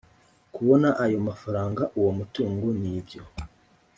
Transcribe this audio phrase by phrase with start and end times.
[0.55, 3.21] kubona ayo mafaranga uwo mutungo n ibyo